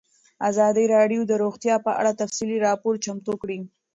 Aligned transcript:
ازادي 0.49 0.85
راډیو 0.95 1.21
د 1.27 1.31
روغتیا 1.43 1.75
په 1.85 1.91
اړه 1.99 2.11
تفصیلي 2.21 2.57
راپور 2.67 2.93
چمتو 3.05 3.33
کړی. 3.41 3.59